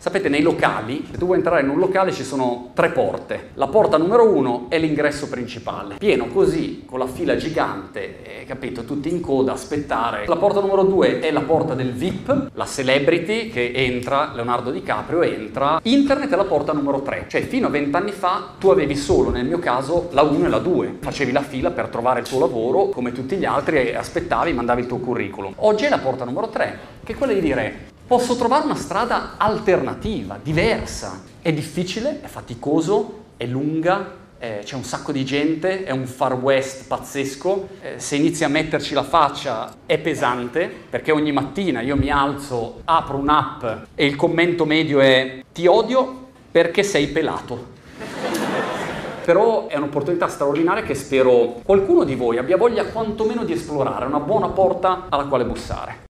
Sapete, 0.00 0.30
nei 0.30 0.40
locali, 0.40 1.06
se 1.10 1.18
tu 1.18 1.26
vuoi 1.26 1.36
entrare 1.36 1.60
in 1.60 1.68
un 1.68 1.78
locale 1.78 2.10
ci 2.10 2.24
sono 2.24 2.70
tre 2.72 2.88
porte. 2.88 3.50
La 3.52 3.66
porta 3.66 3.98
numero 3.98 4.26
uno 4.26 4.64
è 4.70 4.78
l'ingresso 4.78 5.28
principale, 5.28 5.96
pieno 5.98 6.28
così, 6.28 6.84
con 6.86 6.98
la 6.98 7.06
fila 7.06 7.36
gigante, 7.36 8.22
eh, 8.22 8.46
capito, 8.46 8.84
tutti 8.84 9.10
in 9.10 9.20
coda, 9.20 9.52
aspettare. 9.52 10.24
La 10.26 10.36
porta 10.36 10.60
numero 10.60 10.84
due 10.84 11.18
è 11.18 11.30
la 11.30 11.42
porta 11.42 11.74
del 11.74 11.92
VIP, 11.92 12.48
la 12.54 12.64
celebrity 12.64 13.50
che 13.50 13.72
entra, 13.74 14.32
Leonardo 14.34 14.70
DiCaprio 14.70 15.20
entra. 15.20 15.80
Internet 15.82 16.32
è 16.32 16.36
la 16.36 16.44
porta 16.44 16.72
numero 16.72 17.02
tre, 17.02 17.26
cioè 17.28 17.42
fino 17.42 17.66
a 17.66 17.70
vent'anni 17.70 18.12
fa 18.12 18.54
tu 18.58 18.70
avevi 18.70 18.96
solo, 18.96 19.28
nel 19.28 19.44
mio 19.44 19.58
caso, 19.58 20.08
la 20.12 20.22
1 20.22 20.46
e 20.46 20.48
la 20.48 20.60
2. 20.60 20.96
Facevi 21.00 21.30
la 21.30 21.42
fila 21.42 21.72
per 21.72 21.88
trovare 21.88 22.20
il 22.20 22.26
tuo 22.26 22.38
lavoro, 22.38 22.88
come 22.88 23.12
tutti 23.12 23.36
gli 23.36 23.44
altri, 23.44 23.88
e 23.88 23.96
aspettavi, 23.96 24.54
mandavi 24.54 24.80
il 24.80 24.86
tuo 24.86 24.96
curriculum. 24.96 25.52
Oggi 25.56 25.84
è 25.84 25.90
la 25.90 25.98
porta 25.98 26.24
numero 26.24 26.48
tre, 26.48 26.78
che 27.04 27.12
è 27.12 27.16
quella 27.16 27.34
di 27.34 27.40
dire 27.40 27.89
posso 28.10 28.34
trovare 28.34 28.64
una 28.64 28.74
strada 28.74 29.34
alternativa, 29.36 30.36
diversa. 30.42 31.22
È 31.40 31.52
difficile, 31.52 32.20
è 32.20 32.26
faticoso, 32.26 33.26
è 33.36 33.46
lunga, 33.46 34.14
eh, 34.40 34.62
c'è 34.64 34.74
un 34.74 34.82
sacco 34.82 35.12
di 35.12 35.24
gente, 35.24 35.84
è 35.84 35.92
un 35.92 36.06
far 36.06 36.34
west 36.34 36.88
pazzesco, 36.88 37.68
eh, 37.80 38.00
se 38.00 38.16
inizi 38.16 38.42
a 38.42 38.48
metterci 38.48 38.94
la 38.94 39.04
faccia 39.04 39.72
è 39.86 39.96
pesante 39.98 40.68
perché 40.90 41.12
ogni 41.12 41.30
mattina 41.30 41.82
io 41.82 41.94
mi 41.94 42.10
alzo, 42.10 42.80
apro 42.84 43.16
un'app 43.16 43.64
e 43.94 44.06
il 44.06 44.16
commento 44.16 44.64
medio 44.64 44.98
è 44.98 45.44
ti 45.52 45.68
odio 45.68 46.30
perché 46.50 46.82
sei 46.82 47.06
pelato. 47.06 47.64
Però 49.24 49.68
è 49.68 49.76
un'opportunità 49.76 50.26
straordinaria 50.26 50.82
che 50.82 50.96
spero 50.96 51.60
qualcuno 51.62 52.02
di 52.02 52.16
voi 52.16 52.38
abbia 52.38 52.56
voglia 52.56 52.86
quantomeno 52.86 53.44
di 53.44 53.52
esplorare, 53.52 54.06
una 54.06 54.18
buona 54.18 54.48
porta 54.48 55.06
alla 55.08 55.26
quale 55.26 55.44
bussare. 55.44 56.08